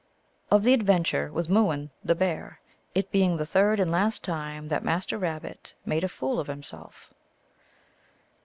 [0.27, 0.49] ///.
[0.55, 2.59] Of the Adventure with Mooin, the Bear;
[2.95, 7.13] it being the Third and Last Time that Master Rabbit made a Fool of himself.